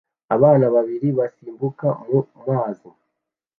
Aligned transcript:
Abana 0.35 0.65
babiri 0.75 1.07
basimbukira 1.17 1.89
mu 2.09 2.23
mazi 2.47 2.89